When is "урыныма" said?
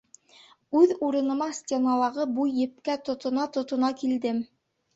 1.07-1.49